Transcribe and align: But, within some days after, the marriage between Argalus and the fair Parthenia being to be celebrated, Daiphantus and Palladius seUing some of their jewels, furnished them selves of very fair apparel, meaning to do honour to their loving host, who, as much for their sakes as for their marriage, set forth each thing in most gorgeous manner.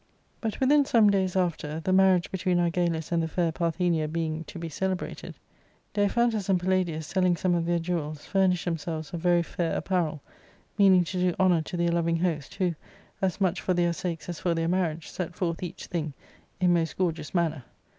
But, 0.41 0.59
within 0.59 0.83
some 0.83 1.11
days 1.11 1.35
after, 1.35 1.79
the 1.79 1.93
marriage 1.93 2.31
between 2.31 2.57
Argalus 2.57 3.11
and 3.11 3.21
the 3.21 3.27
fair 3.27 3.51
Parthenia 3.51 4.07
being 4.07 4.43
to 4.45 4.57
be 4.57 4.67
celebrated, 4.67 5.35
Daiphantus 5.93 6.49
and 6.49 6.59
Palladius 6.59 7.13
seUing 7.13 7.37
some 7.37 7.53
of 7.53 7.67
their 7.67 7.77
jewels, 7.77 8.25
furnished 8.25 8.65
them 8.65 8.79
selves 8.79 9.13
of 9.13 9.19
very 9.21 9.43
fair 9.43 9.77
apparel, 9.77 10.19
meaning 10.75 11.03
to 11.03 11.19
do 11.19 11.35
honour 11.39 11.61
to 11.61 11.77
their 11.77 11.91
loving 11.91 12.17
host, 12.17 12.55
who, 12.55 12.73
as 13.21 13.39
much 13.39 13.61
for 13.61 13.75
their 13.75 13.93
sakes 13.93 14.27
as 14.27 14.39
for 14.39 14.55
their 14.55 14.67
marriage, 14.67 15.07
set 15.07 15.35
forth 15.35 15.61
each 15.61 15.85
thing 15.85 16.13
in 16.59 16.73
most 16.73 16.97
gorgeous 16.97 17.35
manner. 17.35 17.63